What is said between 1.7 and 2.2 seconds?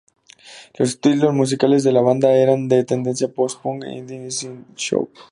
de la